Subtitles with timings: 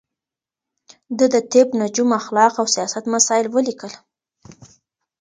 [1.17, 3.93] ده د طب، نجوم، اخلاق او سياست مسايل وليکل